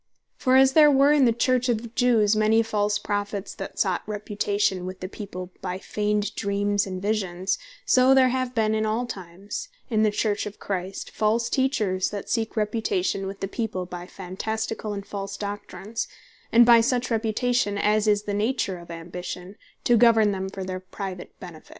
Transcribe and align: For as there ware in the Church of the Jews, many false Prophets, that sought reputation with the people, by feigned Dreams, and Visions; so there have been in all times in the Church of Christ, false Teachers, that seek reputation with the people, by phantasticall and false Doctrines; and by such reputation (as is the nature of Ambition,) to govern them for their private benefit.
For 0.35 0.55
as 0.55 0.73
there 0.73 0.89
ware 0.89 1.11
in 1.11 1.25
the 1.25 1.31
Church 1.31 1.69
of 1.69 1.83
the 1.83 1.89
Jews, 1.89 2.35
many 2.35 2.63
false 2.63 2.97
Prophets, 2.97 3.53
that 3.53 3.77
sought 3.77 4.01
reputation 4.07 4.87
with 4.87 4.99
the 4.99 5.07
people, 5.07 5.51
by 5.61 5.77
feigned 5.77 6.33
Dreams, 6.33 6.87
and 6.87 6.99
Visions; 6.99 7.59
so 7.85 8.15
there 8.15 8.29
have 8.29 8.55
been 8.55 8.73
in 8.73 8.83
all 8.83 9.05
times 9.05 9.69
in 9.91 10.01
the 10.01 10.09
Church 10.09 10.47
of 10.47 10.57
Christ, 10.59 11.11
false 11.11 11.51
Teachers, 11.51 12.09
that 12.09 12.31
seek 12.31 12.57
reputation 12.57 13.27
with 13.27 13.41
the 13.41 13.47
people, 13.47 13.85
by 13.85 14.07
phantasticall 14.07 14.95
and 14.95 15.05
false 15.05 15.37
Doctrines; 15.37 16.07
and 16.51 16.65
by 16.65 16.81
such 16.81 17.11
reputation 17.11 17.77
(as 17.77 18.07
is 18.07 18.23
the 18.23 18.33
nature 18.33 18.79
of 18.79 18.89
Ambition,) 18.89 19.55
to 19.83 19.97
govern 19.97 20.31
them 20.31 20.49
for 20.49 20.63
their 20.63 20.79
private 20.79 21.39
benefit. 21.39 21.69